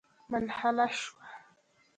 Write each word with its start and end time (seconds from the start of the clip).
منحله 0.29 0.87
شوه. 0.99 1.25